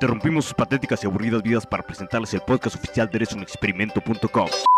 Interrumpimos 0.00 0.46
sus 0.46 0.54
patéticas 0.54 1.04
y 1.04 1.06
aburridas 1.06 1.42
vidas 1.42 1.66
para 1.66 1.82
presentarles 1.82 2.32
el 2.32 2.40
podcast 2.40 2.74
oficial 2.74 3.10
de 3.10 3.16
EresUnExperimento.com. 3.16 4.69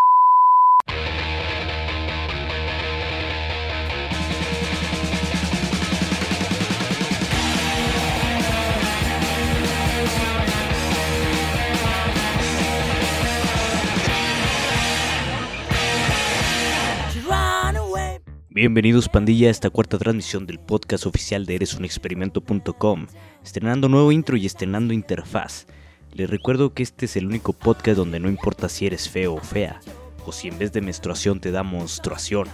Bienvenidos 18.55 19.09
pandilla 19.09 19.49
a 19.49 19.51
esta 19.51 19.71
cuarta 19.71 19.97
transmisión 19.97 20.45
del 20.45 20.61
podcast 20.61 21.07
oficial 21.07 21.47
de 21.47 21.55
EresUnExperimento.com, 21.55 23.07
estrenando 23.43 23.89
nuevo 23.89 24.13
intro 24.13 24.37
y 24.37 24.45
estrenando 24.45 24.93
interfaz. 24.93 25.67
Les 26.13 26.29
recuerdo 26.29 26.75
que 26.75 26.83
este 26.83 27.07
es 27.07 27.17
el 27.17 27.29
único 27.29 27.55
podcast 27.55 27.97
donde 27.97 28.21
no 28.21 28.29
importa 28.29 28.69
si 28.69 28.87
eres 28.87 29.09
feo 29.09 29.37
o 29.37 29.41
fea, 29.41 29.81
o 30.27 30.33
si 30.33 30.49
en 30.49 30.59
vez 30.59 30.71
de 30.71 30.83
menstruación 30.83 31.41
te 31.41 31.51
da 31.51 31.63
monstruación, 31.63 32.47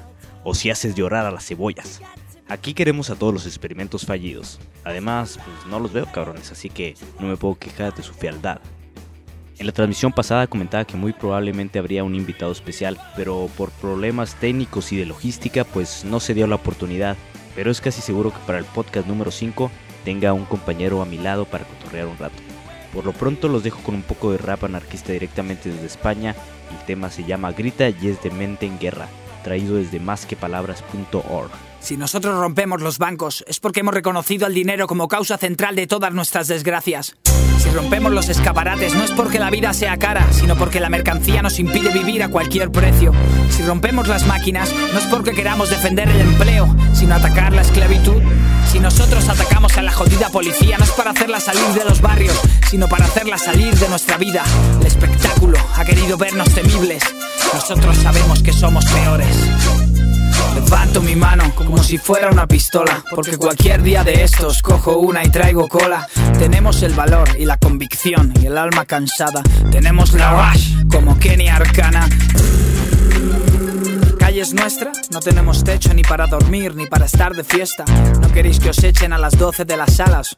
o 0.44 0.54
si 0.54 0.70
haces 0.70 0.94
llorar 0.94 1.26
a 1.26 1.32
las 1.32 1.44
cebollas. 1.44 2.00
Aquí 2.46 2.74
queremos 2.74 3.10
a 3.10 3.16
todos 3.16 3.34
los 3.34 3.46
experimentos 3.46 4.06
fallidos. 4.06 4.60
Además, 4.84 5.40
pues 5.44 5.66
no 5.68 5.80
los 5.80 5.92
veo 5.92 6.06
cabrones, 6.06 6.52
así 6.52 6.70
que 6.70 6.94
no 7.18 7.26
me 7.26 7.36
puedo 7.36 7.56
quejar 7.56 7.92
de 7.96 8.04
su 8.04 8.14
fealdad. 8.14 8.60
En 9.58 9.66
la 9.66 9.72
transmisión 9.72 10.12
pasada 10.12 10.46
comentaba 10.46 10.84
que 10.84 10.96
muy 10.96 11.12
probablemente 11.12 11.80
habría 11.80 12.04
un 12.04 12.14
invitado 12.14 12.52
especial, 12.52 12.96
pero 13.16 13.50
por 13.56 13.70
problemas 13.72 14.36
técnicos 14.36 14.92
y 14.92 14.96
de 14.96 15.04
logística 15.04 15.64
pues 15.64 16.04
no 16.04 16.20
se 16.20 16.32
dio 16.32 16.46
la 16.46 16.54
oportunidad, 16.54 17.16
pero 17.56 17.72
es 17.72 17.80
casi 17.80 18.00
seguro 18.00 18.32
que 18.32 18.38
para 18.46 18.58
el 18.58 18.64
podcast 18.64 19.08
número 19.08 19.32
5 19.32 19.68
tenga 20.04 20.32
un 20.32 20.44
compañero 20.44 21.02
a 21.02 21.06
mi 21.06 21.18
lado 21.18 21.44
para 21.44 21.64
cotorrear 21.64 22.06
un 22.06 22.18
rato. 22.18 22.36
Por 22.94 23.04
lo 23.04 23.12
pronto 23.12 23.48
los 23.48 23.64
dejo 23.64 23.82
con 23.82 23.96
un 23.96 24.02
poco 24.02 24.30
de 24.30 24.38
rap 24.38 24.62
anarquista 24.62 25.12
directamente 25.12 25.70
desde 25.70 25.86
España, 25.86 26.36
el 26.70 26.86
tema 26.86 27.10
se 27.10 27.24
llama 27.24 27.50
Grita 27.50 27.88
y 27.88 28.08
es 28.08 28.22
de 28.22 28.30
Mente 28.30 28.64
en 28.64 28.78
Guerra, 28.78 29.08
traído 29.42 29.74
desde 29.74 29.98
másquepalabras.org. 29.98 31.50
Si 31.80 31.96
nosotros 31.96 32.38
rompemos 32.38 32.80
los 32.80 32.98
bancos 32.98 33.44
es 33.48 33.58
porque 33.58 33.80
hemos 33.80 33.94
reconocido 33.94 34.46
al 34.46 34.54
dinero 34.54 34.86
como 34.86 35.08
causa 35.08 35.36
central 35.36 35.74
de 35.74 35.88
todas 35.88 36.14
nuestras 36.14 36.46
desgracias. 36.46 37.16
Si 37.68 37.74
rompemos 37.74 38.12
los 38.12 38.30
escaparates 38.30 38.94
no 38.94 39.04
es 39.04 39.10
porque 39.10 39.38
la 39.38 39.50
vida 39.50 39.74
sea 39.74 39.98
cara, 39.98 40.26
sino 40.32 40.56
porque 40.56 40.80
la 40.80 40.88
mercancía 40.88 41.42
nos 41.42 41.58
impide 41.58 41.92
vivir 41.92 42.22
a 42.22 42.28
cualquier 42.28 42.70
precio. 42.70 43.12
Si 43.50 43.62
rompemos 43.62 44.08
las 44.08 44.26
máquinas 44.26 44.72
no 44.94 44.98
es 44.98 45.04
porque 45.04 45.32
queramos 45.32 45.68
defender 45.68 46.08
el 46.08 46.18
empleo, 46.18 46.74
sino 46.94 47.14
atacar 47.14 47.52
la 47.52 47.60
esclavitud. 47.60 48.22
Si 48.72 48.80
nosotros 48.80 49.28
atacamos 49.28 49.76
a 49.76 49.82
la 49.82 49.92
jodida 49.92 50.30
policía 50.30 50.78
no 50.78 50.84
es 50.84 50.92
para 50.92 51.10
hacerla 51.10 51.40
salir 51.40 51.66
de 51.74 51.84
los 51.84 52.00
barrios, 52.00 52.40
sino 52.70 52.88
para 52.88 53.04
hacerla 53.04 53.36
salir 53.36 53.74
de 53.74 53.88
nuestra 53.90 54.16
vida. 54.16 54.44
El 54.80 54.86
espectáculo 54.86 55.58
ha 55.76 55.84
querido 55.84 56.16
vernos 56.16 56.48
temibles. 56.54 57.02
Nosotros 57.52 57.98
sabemos 57.98 58.42
que 58.42 58.54
somos 58.54 58.86
peores. 58.86 59.97
Levanto 60.54 61.00
mi 61.00 61.16
mano 61.16 61.52
como 61.54 61.82
si 61.82 61.98
fuera 61.98 62.30
una 62.30 62.46
pistola, 62.46 63.02
porque 63.10 63.36
cualquier 63.36 63.82
día 63.82 64.04
de 64.04 64.24
estos 64.24 64.62
cojo 64.62 64.98
una 64.98 65.24
y 65.24 65.30
traigo 65.30 65.68
cola. 65.68 66.08
Tenemos 66.38 66.82
el 66.82 66.94
valor 66.94 67.28
y 67.38 67.44
la 67.44 67.56
convicción 67.56 68.32
y 68.40 68.46
el 68.46 68.58
alma 68.58 68.84
cansada. 68.84 69.42
Tenemos 69.70 70.12
la 70.14 70.52
rush 70.52 70.86
como 70.90 71.18
Kenny 71.18 71.48
Arcana. 71.48 72.08
Calle 74.18 74.40
es 74.40 74.52
nuestra, 74.52 74.92
no 75.10 75.20
tenemos 75.20 75.64
techo 75.64 75.94
ni 75.94 76.02
para 76.02 76.26
dormir 76.26 76.74
ni 76.74 76.86
para 76.86 77.06
estar 77.06 77.34
de 77.34 77.44
fiesta. 77.44 77.84
No 78.20 78.30
queréis 78.32 78.60
que 78.60 78.70
os 78.70 78.82
echen 78.84 79.12
a 79.12 79.18
las 79.18 79.38
12 79.38 79.64
de 79.64 79.76
las 79.76 79.96
salas. 79.96 80.36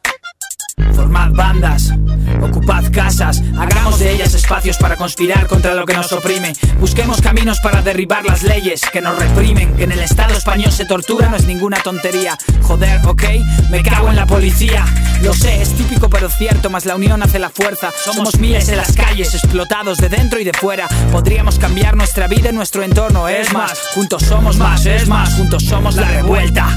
Formad 0.94 1.32
bandas, 1.32 1.92
ocupad 2.40 2.84
casas, 2.92 3.42
hagamos 3.58 3.98
de 3.98 4.12
ellas 4.12 4.34
espacios 4.34 4.76
para 4.78 4.96
conspirar 4.96 5.46
contra 5.46 5.74
lo 5.74 5.86
que 5.86 5.94
nos 5.94 6.12
oprime. 6.12 6.52
Busquemos 6.78 7.20
caminos 7.20 7.60
para 7.60 7.82
derribar 7.82 8.24
las 8.24 8.42
leyes 8.42 8.82
que 8.92 9.00
nos 9.00 9.18
reprimen. 9.18 9.74
Que 9.76 9.84
en 9.84 9.92
el 9.92 10.00
Estado 10.00 10.34
español 10.34 10.72
se 10.72 10.84
tortura 10.84 11.28
no 11.28 11.36
es 11.36 11.46
ninguna 11.46 11.78
tontería. 11.78 12.36
Joder, 12.62 13.00
ok, 13.06 13.24
me 13.70 13.82
cago 13.82 14.08
en 14.08 14.16
la 14.16 14.26
policía. 14.26 14.84
Lo 15.22 15.34
sé, 15.34 15.60
es 15.62 15.74
típico 15.74 16.08
pero 16.08 16.28
cierto, 16.28 16.70
más 16.70 16.86
la 16.86 16.96
unión 16.96 17.22
hace 17.22 17.38
la 17.38 17.50
fuerza. 17.50 17.90
Somos 18.04 18.38
miles 18.38 18.68
en 18.68 18.76
las 18.76 18.92
calles, 18.92 19.34
explotados 19.34 19.98
de 19.98 20.08
dentro 20.08 20.40
y 20.40 20.44
de 20.44 20.52
fuera. 20.52 20.88
Podríamos 21.12 21.58
cambiar 21.58 21.96
nuestra 21.96 22.26
vida 22.26 22.50
y 22.50 22.52
nuestro 22.52 22.82
entorno, 22.82 23.28
es 23.28 23.52
más. 23.52 23.78
Juntos 23.94 24.22
somos 24.22 24.56
más, 24.56 24.86
es 24.86 25.08
más. 25.08 25.34
Juntos 25.34 25.64
somos 25.64 25.96
la 25.96 26.08
revuelta. 26.08 26.68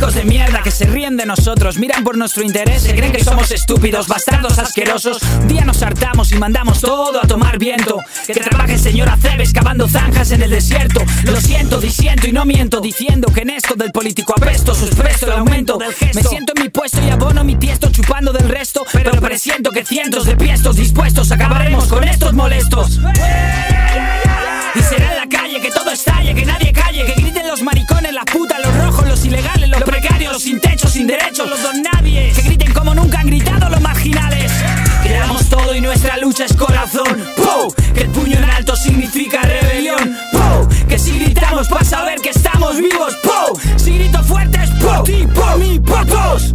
Políticos 0.00 0.14
de 0.14 0.30
mierda 0.30 0.62
que 0.62 0.70
se 0.70 0.86
ríen 0.86 1.18
de 1.18 1.26
nosotros, 1.26 1.76
miran 1.76 2.02
por 2.04 2.16
nuestro 2.16 2.42
interés, 2.42 2.84
se 2.84 2.94
creen 2.94 3.12
que 3.12 3.22
somos 3.22 3.50
estúpidos, 3.50 4.08
bastardos 4.08 4.58
asquerosos. 4.58 5.20
Un 5.42 5.48
día 5.48 5.62
nos 5.66 5.82
hartamos 5.82 6.32
y 6.32 6.36
mandamos 6.36 6.80
todo 6.80 7.22
a 7.22 7.26
tomar 7.26 7.58
viento. 7.58 7.98
Que 8.26 8.32
trabaje 8.32 8.74
el 8.74 8.80
señor 8.80 9.10
Aceves 9.10 9.52
cavando 9.52 9.86
zanjas 9.88 10.30
en 10.30 10.42
el 10.42 10.50
desierto. 10.52 11.02
Lo 11.24 11.38
siento, 11.38 11.78
disiento 11.80 12.26
y 12.26 12.32
no 12.32 12.46
miento, 12.46 12.80
diciendo 12.80 13.30
que 13.30 13.42
en 13.42 13.50
esto 13.50 13.74
del 13.74 13.92
político 13.92 14.32
apesto, 14.34 14.74
suspresto 14.74 15.26
el 15.26 15.32
aumento 15.32 15.76
del 15.76 15.92
gesto. 15.92 16.18
Me 16.18 16.22
siento 16.22 16.54
en 16.56 16.62
mi 16.62 16.68
puesto 16.70 17.02
y 17.02 17.10
abono 17.10 17.44
mi 17.44 17.56
tiesto 17.56 17.90
chupando 17.90 18.32
del 18.32 18.48
resto, 18.48 18.86
pero 18.94 19.12
presiento 19.20 19.70
que 19.70 19.84
cientos 19.84 20.24
de 20.24 20.34
piestos 20.34 20.76
dispuestos 20.76 21.30
acabaremos 21.30 21.88
con 21.88 22.04
estos 22.04 22.32
molestos. 22.32 22.99
Los 31.46 31.62
don 31.62 31.82
nadie, 31.82 32.32
que 32.34 32.42
griten 32.42 32.72
como 32.72 32.94
nunca 32.94 33.20
han 33.20 33.26
gritado 33.26 33.68
los 33.68 33.80
marginales. 33.80 34.52
Que 35.02 35.12
damos 35.12 35.48
todo 35.48 35.74
y 35.74 35.80
nuestra 35.80 36.16
lucha 36.18 36.44
es 36.44 36.54
corazón. 36.54 37.24
¡Pow! 37.36 37.72
Que 37.94 38.02
el 38.02 38.10
puño 38.10 38.36
en 38.38 38.44
alto 38.44 38.76
significa 38.76 39.40
rebelión. 39.42 40.16
¡Pow! 40.32 40.68
Que 40.88 40.98
si 40.98 41.18
gritamos 41.18 41.68
para 41.68 41.84
saber 41.84 42.20
que 42.20 42.30
estamos 42.30 42.76
vivos. 42.76 43.14
¡Pow! 43.22 43.58
Si 43.76 43.94
grito 43.94 44.22
fuerte 44.22 44.62
es 44.62 44.70
por 44.70 45.04
ti, 45.04 45.26
por 45.34 45.58
mí, 45.58 45.80
por 45.80 46.06
todos. 46.06 46.52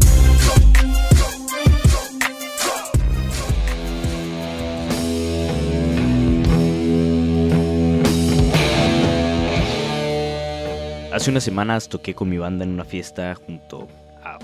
Hace 11.11 11.29
unas 11.31 11.43
semanas 11.43 11.87
toqué 11.87 12.13
con 12.13 12.29
mi 12.29 12.37
banda 12.37 12.65
en 12.65 12.71
una 12.71 12.83
fiesta 12.83 13.33
junto 13.35 13.87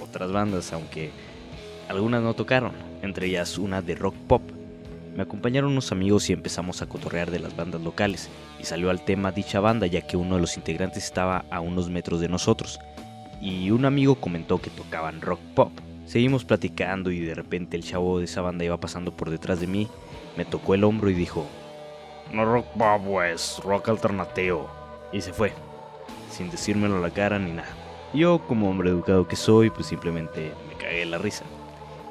otras 0.01 0.31
bandas, 0.31 0.71
aunque 0.73 1.11
algunas 1.89 2.21
no 2.21 2.33
tocaron, 2.33 2.71
entre 3.01 3.27
ellas 3.27 3.57
una 3.57 3.81
de 3.81 3.95
rock 3.95 4.15
pop. 4.27 4.41
Me 5.15 5.23
acompañaron 5.23 5.71
unos 5.71 5.91
amigos 5.91 6.29
y 6.29 6.33
empezamos 6.33 6.81
a 6.81 6.87
cotorrear 6.87 7.31
de 7.31 7.39
las 7.39 7.55
bandas 7.55 7.81
locales, 7.81 8.29
y 8.59 8.63
salió 8.63 8.89
al 8.89 9.03
tema 9.03 9.31
dicha 9.31 9.59
banda 9.59 9.87
ya 9.87 10.01
que 10.01 10.17
uno 10.17 10.35
de 10.35 10.41
los 10.41 10.55
integrantes 10.55 11.03
estaba 11.03 11.45
a 11.49 11.59
unos 11.59 11.89
metros 11.89 12.21
de 12.21 12.29
nosotros, 12.29 12.79
y 13.41 13.71
un 13.71 13.85
amigo 13.85 14.15
comentó 14.15 14.61
que 14.61 14.69
tocaban 14.69 15.21
rock 15.21 15.41
pop. 15.55 15.71
Seguimos 16.05 16.45
platicando 16.45 17.11
y 17.11 17.19
de 17.19 17.35
repente 17.35 17.77
el 17.77 17.83
chavo 17.83 18.19
de 18.19 18.25
esa 18.25 18.41
banda 18.41 18.65
iba 18.65 18.79
pasando 18.79 19.11
por 19.11 19.29
detrás 19.29 19.59
de 19.59 19.67
mí, 19.67 19.87
me 20.37 20.45
tocó 20.45 20.75
el 20.75 20.83
hombro 20.83 21.09
y 21.09 21.13
dijo, 21.13 21.45
no 22.31 22.45
rock 22.45 22.67
pop, 22.77 23.21
es 23.23 23.59
rock 23.63 23.89
alternativo, 23.89 24.69
y 25.11 25.21
se 25.21 25.33
fue 25.33 25.53
sin 26.31 26.49
decírmelo 26.49 26.97
a 26.97 27.01
la 27.01 27.11
cara 27.11 27.37
ni 27.37 27.51
nada. 27.51 27.80
Yo, 28.13 28.45
como 28.45 28.69
hombre 28.69 28.89
educado 28.89 29.27
que 29.27 29.37
soy, 29.37 29.69
pues 29.69 29.87
simplemente 29.87 30.53
me 30.67 30.75
cagué 30.75 30.99
de 30.99 31.05
la 31.05 31.17
risa. 31.17 31.45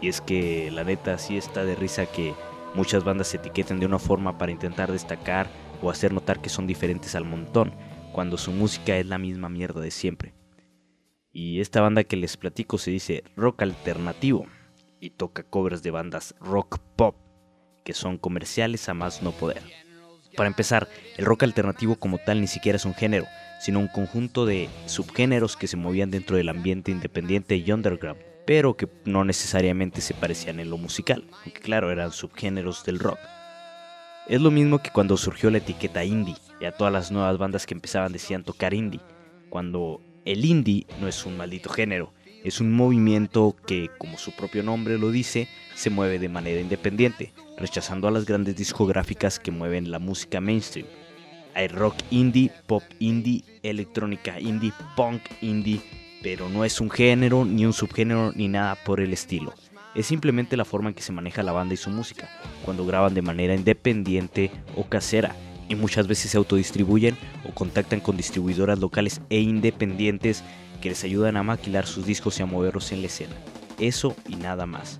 Y 0.00 0.08
es 0.08 0.23
que 0.23 0.70
la 0.70 0.82
neta 0.82 1.19
sí 1.19 1.37
está 1.37 1.64
de 1.64 1.75
risa 1.75 2.06
que 2.06 2.35
muchas 2.75 3.05
bandas 3.05 3.29
se 3.29 3.37
etiqueten 3.37 3.81
de 3.81 3.87
una 3.87 3.99
forma 3.99 4.38
para 4.38 4.52
intentar 4.52 4.91
destacar 4.91 5.49
o 5.82 5.91
hacer 5.91 6.12
notar 6.12 6.41
que 6.41 6.49
son 6.49 6.67
diferentes 6.67 7.14
al 7.14 7.25
montón, 7.25 7.75
cuando 8.12 8.38
su 8.38 8.50
música 8.50 8.97
es 8.97 9.06
la 9.06 9.19
misma 9.19 9.50
mierda 9.50 9.81
de 9.82 9.91
siempre. 9.91 10.32
Y 11.32 11.61
esta 11.61 11.82
banda 11.82 12.05
que 12.05 12.17
les 12.17 12.38
platico 12.38 12.79
se 12.79 12.91
dice 12.91 13.23
rock 13.37 13.62
alternativo 13.62 14.46
y 15.00 15.11
toca 15.11 15.43
covers 15.43 15.82
de 15.82 15.91
bandas 15.91 16.35
rock 16.41 16.79
pop, 16.96 17.17
que 17.85 17.93
son 17.93 18.17
comerciales 18.17 18.88
a 18.88 18.94
más 18.94 19.23
no 19.23 19.32
poder. 19.32 19.62
Para 20.35 20.49
empezar, 20.49 20.88
el 21.19 21.26
rock 21.26 21.43
alternativo 21.43 21.96
como 21.96 22.19
tal 22.19 22.41
ni 22.41 22.46
siquiera 22.46 22.76
es 22.76 22.85
un 22.85 22.94
género, 22.94 23.26
sino 23.61 23.79
un 23.79 23.89
conjunto 23.89 24.47
de 24.47 24.69
subgéneros 24.87 25.57
que 25.57 25.67
se 25.67 25.77
movían 25.77 26.11
dentro 26.11 26.37
del 26.37 26.49
ambiente 26.49 26.91
independiente 26.91 27.57
y 27.57 27.71
underground, 27.71 28.21
pero 28.47 28.77
que 28.77 28.89
no 29.05 29.25
necesariamente 29.25 30.01
se 30.01 30.15
parecían 30.15 30.59
en 30.59 30.71
lo 30.71 30.79
musical, 30.79 31.25
aunque 31.45 31.61
claro, 31.61 31.93
eran 31.93 32.11
subgéneros 32.11 32.85
del 32.85 32.99
rock. 32.99 33.19
Es 34.27 34.41
lo 34.41 34.51
mismo 34.51 34.79
que 34.79 34.91
cuando 34.91 35.17
surgió 35.17 35.51
la 35.51 35.59
etiqueta 35.59 36.05
indie, 36.05 36.37
y 36.61 36.65
a 36.65 36.73
todas 36.73 36.93
las 36.93 37.11
nuevas 37.11 37.39
bandas 37.39 37.67
que 37.67 37.75
empezaban 37.75 38.12
decían 38.12 38.45
tocar 38.45 38.75
indie, 38.75 39.01
cuando 39.51 40.01
el 40.25 40.45
indie 40.45 40.87
no 41.01 41.09
es 41.09 41.27
un 41.27 41.37
maldito 41.37 41.71
género, 41.71 42.13
es 42.45 42.61
un 42.61 42.73
movimiento 42.73 43.55
que, 43.67 43.91
como 43.99 44.17
su 44.17 44.33
propio 44.33 44.63
nombre 44.63 44.99
lo 44.99 45.11
dice, 45.11 45.49
se 45.75 45.91
mueve 45.91 46.19
de 46.19 46.29
manera 46.29 46.61
independiente, 46.61 47.33
rechazando 47.59 48.09
a 48.09 48.11
las 48.11 48.25
grandes 48.25 48.56
discográficas 48.56 49.39
que 49.39 49.51
mueven 49.51 49.91
la 49.91 49.99
música 49.99 50.41
mainstream. 50.41 50.87
Hay 51.55 51.69
rock 51.69 51.97
indie, 52.11 52.50
pop 52.67 52.82
indie, 52.99 53.44
electrónica 53.62 54.38
indie, 54.38 54.73
punk 54.97 55.23
indie, 55.41 55.81
pero 56.23 56.49
no 56.49 56.64
es 56.64 56.81
un 56.81 56.91
género, 56.91 57.44
ni 57.44 57.67
un 57.67 57.73
subgénero, 57.73 58.32
ni 58.35 58.49
nada 58.49 58.76
por 58.85 59.00
el 59.00 59.12
estilo. 59.12 59.52
Es 59.94 60.06
simplemente 60.06 60.56
la 60.56 60.64
forma 60.64 60.91
en 60.91 60.94
que 60.94 61.02
se 61.02 61.12
maneja 61.12 61.43
la 61.43 61.52
banda 61.52 61.75
y 61.75 61.76
su 61.76 61.91
música, 61.91 62.29
cuando 62.64 62.87
graban 62.87 63.14
de 63.14 63.23
manera 63.23 63.55
independiente 63.55 64.50
o 64.76 64.85
casera, 64.85 65.35
y 65.69 65.75
muchas 65.75 66.06
veces 66.06 66.31
se 66.31 66.37
autodistribuyen 66.37 67.17
o 67.49 67.55
contactan 67.55 68.00
con 68.00 68.17
distribuidoras 68.17 68.79
locales 68.79 69.20
e 69.31 69.41
independientes 69.41 70.43
que 70.81 70.88
les 70.91 71.05
ayudan 71.05 71.37
a 71.37 71.43
maquilar 71.43 71.87
sus 71.87 72.06
discos 72.06 72.38
y 72.38 72.43
a 72.43 72.46
moverlos 72.46 72.93
en 72.93 73.00
la 73.00 73.06
escena. 73.06 73.35
Eso 73.79 74.14
y 74.29 74.37
nada 74.37 74.67
más. 74.67 74.99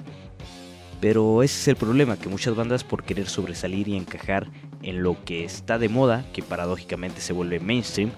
Pero 1.01 1.43
ese 1.43 1.61
es 1.61 1.69
el 1.69 1.77
problema, 1.77 2.19
que 2.19 2.29
muchas 2.29 2.55
bandas 2.55 2.85
por 2.85 3.05
querer 3.05 3.29
sobresalir 3.29 3.89
y 3.89 3.97
encajar 3.97 4.49
en 4.83 5.03
lo 5.03 5.25
que 5.25 5.45
está 5.45 5.79
de 5.79 5.89
moda, 5.89 6.27
que 6.33 6.43
paradójicamente 6.43 7.21
se 7.21 7.33
vuelve 7.33 7.59
mainstream, 7.59 8.11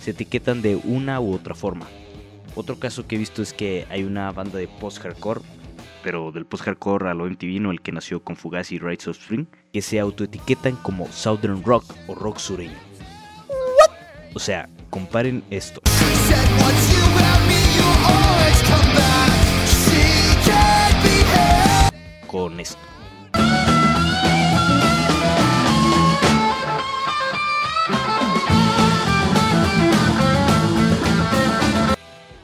se 0.00 0.12
etiquetan 0.12 0.62
de 0.62 0.76
una 0.76 1.20
u 1.20 1.34
otra 1.34 1.54
forma. 1.54 1.86
Otro 2.54 2.78
caso 2.78 3.06
que 3.06 3.16
he 3.16 3.18
visto 3.18 3.42
es 3.42 3.52
que 3.52 3.86
hay 3.90 4.04
una 4.04 4.32
banda 4.32 4.58
de 4.58 4.68
post-hardcore, 4.68 5.42
pero 6.02 6.32
del 6.32 6.46
post-hardcore 6.46 7.10
a 7.10 7.14
lo 7.14 7.26
MTV, 7.26 7.60
no 7.60 7.70
el 7.70 7.82
que 7.82 7.92
nació 7.92 8.24
con 8.24 8.36
Fugazi 8.36 8.76
y 8.76 8.78
Rights 8.78 9.08
of 9.08 9.18
Spring, 9.18 9.46
que 9.72 9.82
se 9.82 10.00
autoetiquetan 10.00 10.76
como 10.76 11.06
Southern 11.12 11.62
Rock 11.62 11.94
o 12.06 12.14
rock 12.14 12.38
sureño. 12.38 12.78
O 14.34 14.38
sea, 14.38 14.68
comparen 14.88 15.44
esto. 15.50 15.82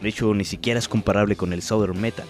De 0.03 0.11
hecho, 0.11 0.35
ni 0.35 0.45
siquiera 0.45 0.79
es 0.79 0.87
comparable 0.87 1.35
con 1.35 1.53
el 1.53 1.63
Southern 1.63 2.01
Metal. 2.01 2.27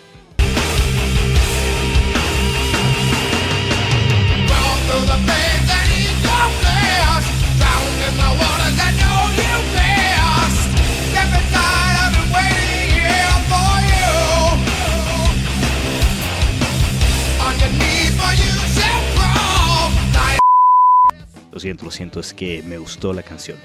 Lo 21.67 21.71
siento, 21.71 21.85
lo 21.87 21.91
siento, 21.91 22.21
es 22.21 22.33
que 22.33 22.63
me 22.63 22.79
gustó 22.79 23.13
la 23.13 23.25
canción. 23.25 23.59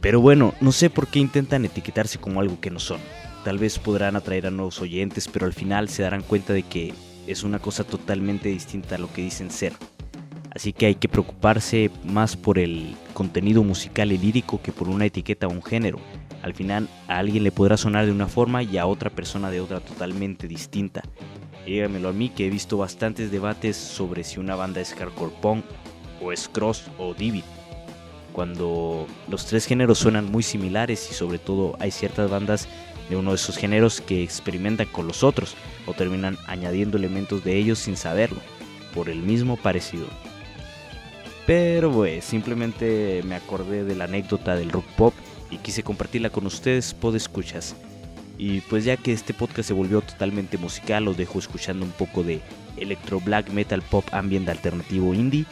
Pero 0.00 0.20
bueno, 0.20 0.54
no 0.60 0.70
sé 0.70 0.90
por 0.90 1.08
qué 1.08 1.18
intentan 1.18 1.64
etiquetarse 1.64 2.18
como 2.18 2.38
algo 2.38 2.60
que 2.60 2.70
no 2.70 2.78
son. 2.78 3.00
Tal 3.44 3.58
vez 3.58 3.80
podrán 3.80 4.14
atraer 4.14 4.46
a 4.46 4.52
nuevos 4.52 4.80
oyentes, 4.80 5.26
pero 5.26 5.44
al 5.44 5.52
final 5.52 5.88
se 5.88 6.04
darán 6.04 6.22
cuenta 6.22 6.52
de 6.52 6.62
que 6.62 6.94
es 7.26 7.42
una 7.42 7.58
cosa 7.58 7.82
totalmente 7.82 8.48
distinta 8.48 8.94
a 8.94 8.98
lo 8.98 9.12
que 9.12 9.22
dicen 9.22 9.50
ser. 9.50 9.72
Así 10.54 10.72
que 10.72 10.86
hay 10.86 10.94
que 10.94 11.08
preocuparse 11.08 11.90
más 12.04 12.36
por 12.36 12.60
el 12.60 12.94
contenido 13.12 13.64
musical 13.64 14.12
y 14.12 14.18
lírico 14.18 14.62
que 14.62 14.70
por 14.70 14.88
una 14.88 15.06
etiqueta 15.06 15.48
o 15.48 15.50
un 15.50 15.64
género. 15.64 15.98
Al 16.42 16.54
final 16.54 16.88
a 17.08 17.18
alguien 17.18 17.42
le 17.42 17.50
podrá 17.50 17.76
sonar 17.76 18.06
de 18.06 18.12
una 18.12 18.28
forma 18.28 18.62
y 18.62 18.78
a 18.78 18.86
otra 18.86 19.10
persona 19.10 19.50
de 19.50 19.60
otra 19.60 19.80
totalmente 19.80 20.46
distinta. 20.46 21.02
Dígamelo 21.66 22.10
a 22.10 22.12
mí 22.12 22.28
que 22.28 22.46
he 22.46 22.50
visto 22.50 22.78
bastantes 22.78 23.32
debates 23.32 23.76
sobre 23.76 24.22
si 24.22 24.38
una 24.38 24.54
banda 24.54 24.80
es 24.80 24.94
hardcore 24.94 25.34
punk 25.42 25.64
o 26.20 26.32
es 26.32 26.48
cross 26.48 26.84
o 26.98 27.14
divid. 27.14 27.44
Cuando 28.32 29.06
los 29.28 29.46
tres 29.46 29.66
géneros 29.66 29.98
suenan 29.98 30.30
muy 30.30 30.42
similares 30.42 31.08
y 31.10 31.14
sobre 31.14 31.38
todo 31.38 31.76
hay 31.80 31.90
ciertas 31.90 32.30
bandas 32.30 32.68
de 33.08 33.16
uno 33.16 33.30
de 33.30 33.36
esos 33.36 33.56
géneros 33.56 34.00
que 34.00 34.22
experimentan 34.22 34.86
con 34.86 35.06
los 35.06 35.24
otros 35.24 35.54
o 35.86 35.94
terminan 35.94 36.36
añadiendo 36.46 36.98
elementos 36.98 37.42
de 37.42 37.56
ellos 37.56 37.78
sin 37.78 37.96
saberlo, 37.96 38.40
por 38.94 39.08
el 39.08 39.22
mismo 39.22 39.56
parecido. 39.56 40.06
Pero 41.46 41.90
pues 41.90 42.24
simplemente 42.24 43.22
me 43.24 43.34
acordé 43.34 43.84
de 43.84 43.96
la 43.96 44.04
anécdota 44.04 44.54
del 44.54 44.70
rock 44.70 44.86
pop 44.96 45.14
y 45.50 45.56
quise 45.56 45.82
compartirla 45.82 46.30
con 46.30 46.46
ustedes, 46.46 46.92
pod 46.92 47.16
escuchas. 47.16 47.74
Y 48.36 48.60
pues 48.60 48.84
ya 48.84 48.96
que 48.96 49.12
este 49.12 49.34
podcast 49.34 49.66
se 49.66 49.74
volvió 49.74 50.00
totalmente 50.00 50.58
musical, 50.58 51.06
los 51.06 51.16
dejo 51.16 51.38
escuchando 51.38 51.84
un 51.84 51.90
poco 51.90 52.22
de 52.22 52.40
electro 52.76 53.18
black 53.18 53.50
metal 53.50 53.82
pop 53.82 54.04
ambient 54.12 54.48
alternativo 54.48 55.12
indie 55.12 55.46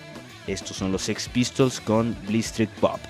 estos 0.47 0.77
son 0.77 0.93
los 0.93 1.03
Sex 1.03 1.29
Pistols 1.29 1.81
con 1.81 2.17
Blistered 2.27 2.71
Pop. 2.81 3.01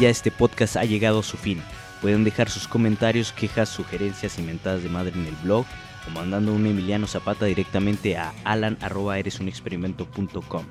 Pandilla, 0.00 0.10
este 0.10 0.30
podcast 0.30 0.76
ha 0.76 0.84
llegado 0.84 1.18
a 1.18 1.22
su 1.22 1.36
fin. 1.36 1.60
Pueden 2.00 2.24
dejar 2.24 2.48
sus 2.48 2.66
comentarios, 2.66 3.32
quejas, 3.32 3.68
sugerencias 3.68 4.38
y 4.38 4.42
mentadas 4.42 4.82
de 4.82 4.88
madre 4.88 5.12
en 5.14 5.26
el 5.26 5.36
blog 5.42 5.66
o 6.06 6.10
mandando 6.10 6.54
un 6.54 6.66
Emiliano 6.66 7.06
Zapata 7.06 7.44
directamente 7.44 8.16
a 8.16 8.32
alan.eresunexperimento.com. 8.44 10.64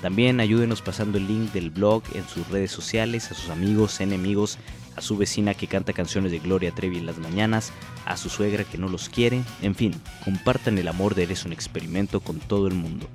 También 0.00 0.40
ayúdenos 0.40 0.80
pasando 0.80 1.18
el 1.18 1.26
link 1.26 1.52
del 1.52 1.68
blog 1.68 2.02
en 2.14 2.26
sus 2.26 2.48
redes 2.48 2.70
sociales, 2.70 3.30
a 3.30 3.34
sus 3.34 3.50
amigos, 3.50 4.00
enemigos, 4.00 4.56
a 4.96 5.02
su 5.02 5.18
vecina 5.18 5.52
que 5.52 5.66
canta 5.66 5.92
canciones 5.92 6.32
de 6.32 6.38
Gloria 6.38 6.72
Trevi 6.72 6.96
en 6.96 7.04
las 7.04 7.18
mañanas, 7.18 7.74
a 8.06 8.16
su 8.16 8.30
suegra 8.30 8.64
que 8.64 8.78
no 8.78 8.88
los 8.88 9.10
quiere, 9.10 9.42
en 9.60 9.74
fin, 9.74 9.92
compartan 10.24 10.78
el 10.78 10.88
amor 10.88 11.14
de 11.14 11.24
Eres 11.24 11.44
un 11.44 11.52
experimento 11.52 12.20
con 12.20 12.38
todo 12.38 12.66
el 12.66 12.72
mundo. 12.74 13.10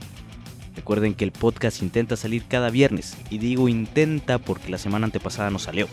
Recuerden 0.75 1.13
que 1.13 1.23
el 1.23 1.31
podcast 1.31 1.81
intenta 1.81 2.15
salir 2.15 2.43
cada 2.47 2.69
viernes, 2.69 3.17
y 3.29 3.37
digo 3.37 3.69
intenta 3.69 4.37
porque 4.39 4.69
la 4.69 4.77
semana 4.77 5.05
antepasada 5.05 5.49
no 5.49 5.59
salió. 5.59 5.87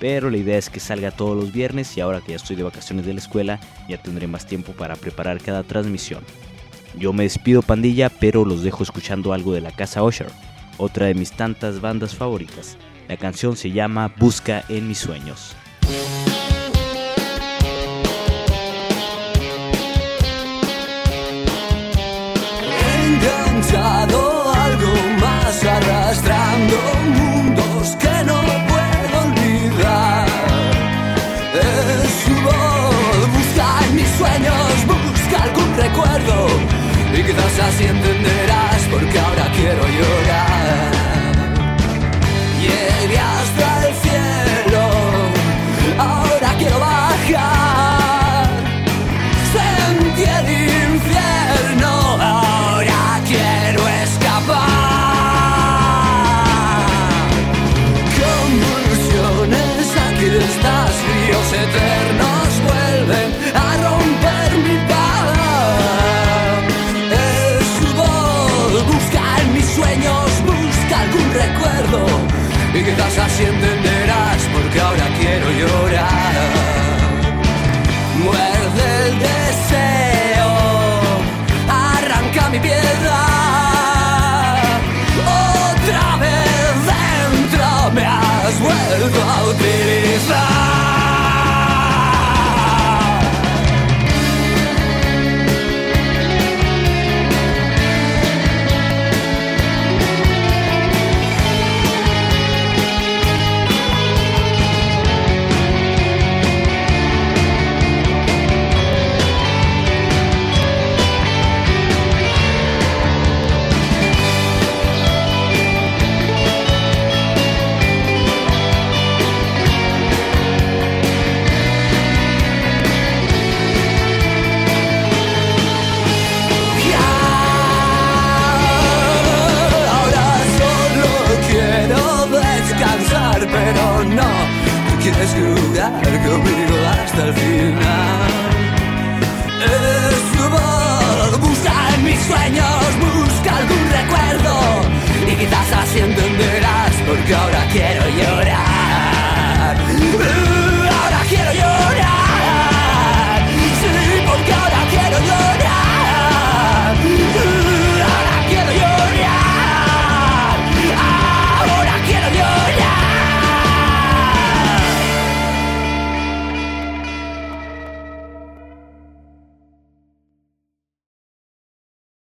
Pero 0.00 0.30
la 0.30 0.36
idea 0.36 0.58
es 0.58 0.68
que 0.68 0.80
salga 0.80 1.10
todos 1.10 1.36
los 1.36 1.52
viernes 1.52 1.96
y 1.96 2.00
ahora 2.00 2.20
que 2.20 2.32
ya 2.32 2.36
estoy 2.36 2.56
de 2.56 2.62
vacaciones 2.62 3.06
de 3.06 3.14
la 3.14 3.20
escuela, 3.20 3.60
ya 3.88 4.02
tendré 4.02 4.26
más 4.26 4.46
tiempo 4.46 4.72
para 4.72 4.96
preparar 4.96 5.40
cada 5.40 5.62
transmisión. 5.62 6.22
Yo 6.98 7.12
me 7.12 7.24
despido 7.24 7.62
pandilla, 7.62 8.08
pero 8.10 8.44
los 8.44 8.62
dejo 8.62 8.82
escuchando 8.82 9.32
algo 9.32 9.52
de 9.52 9.60
la 9.60 9.72
casa 9.72 10.02
Usher, 10.02 10.30
otra 10.78 11.06
de 11.06 11.14
mis 11.14 11.32
tantas 11.32 11.80
bandas 11.80 12.14
favoritas. 12.14 12.76
La 13.08 13.16
canción 13.16 13.56
se 13.56 13.70
llama 13.70 14.12
Busca 14.18 14.64
en 14.68 14.88
mis 14.88 14.98
sueños. 14.98 15.54
Y 37.68 38.15